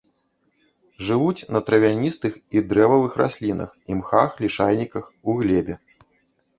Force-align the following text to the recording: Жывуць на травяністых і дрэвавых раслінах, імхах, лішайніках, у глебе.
Жывуць 1.09 1.47
на 1.57 1.61
травяністых 1.67 2.33
і 2.55 2.65
дрэвавых 2.73 3.21
раслінах, 3.25 3.69
імхах, 3.95 4.29
лішайніках, 4.45 5.03
у 5.29 5.41
глебе. 5.41 5.83